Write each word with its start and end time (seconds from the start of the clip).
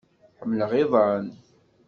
Ḥemmleɣ 0.39 0.71
iḍan. 0.81 1.25